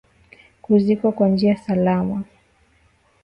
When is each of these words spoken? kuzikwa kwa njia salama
kuzikwa 0.61 1.11
kwa 1.11 1.27
njia 1.29 1.57
salama 1.57 2.23